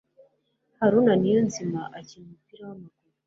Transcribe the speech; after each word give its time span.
haruna 0.77 1.13
niyonzima 1.21 1.81
akina 1.97 2.23
umupira 2.29 2.61
wamaguru 2.69 3.09